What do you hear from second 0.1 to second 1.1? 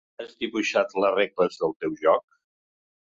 Has dibuixat